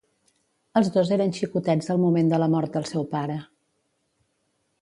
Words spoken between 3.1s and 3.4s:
pare.